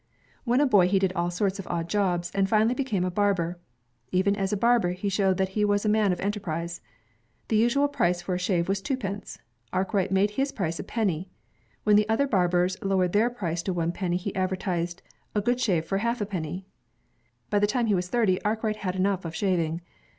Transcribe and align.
When 0.45 0.59
a 0.59 0.65
boy, 0.65 0.87
he 0.87 0.97
did 0.97 1.13
all 1.13 1.29
sorts 1.29 1.59
of 1.59 1.67
odd 1.67 1.87
jobs, 1.87 2.31
and 2.33 2.49
finally 2.49 2.73
became 2.73 3.05
a 3.05 3.11
barber. 3.11 3.59
Even 4.11 4.35
as 4.35 4.51
a 4.51 4.57
barber, 4.57 4.93
he 4.93 5.09
showed 5.09 5.37
that 5.37 5.49
he 5.49 5.63
was 5.63 5.85
a 5.85 5.89
man 5.95 6.11
of 6.11 6.19
enterprise. 6.21 6.81
The 7.49 7.55
usual 7.57 7.87
price 7.87 8.19
for 8.19 8.33
a 8.33 8.39
shave 8.39 8.67
was 8.67 8.81
two 8.81 8.97
pence. 8.97 9.37
Arkwright 9.71 10.11
made 10.11 10.31
his 10.31 10.51
price 10.51 10.79
a 10.79 10.83
penny. 10.83 11.29
When 11.83 11.97
the 11.97 12.09
other 12.09 12.25
barbers 12.27 12.77
lowered 12.81 13.13
their 13.13 13.29
price 13.29 13.61
to 13.61 13.73
one 13.73 13.91
penny, 13.91 14.17
he 14.17 14.33
advertised 14.35 15.03
''a 15.35 15.43
good 15.45 15.59
shave 15.61 15.85
for 15.85 15.97
a 15.97 15.99
half 15.99 16.27
penny." 16.27 16.65
By 17.51 17.59
the 17.59 17.67
time 17.67 17.85
he 17.85 17.93
was 17.93 18.07
thirty, 18.07 18.41
Arkwright 18.41 18.77
had 18.77 18.95
enough 18.95 19.23
of 19.23 19.35
shaving. 19.35 19.81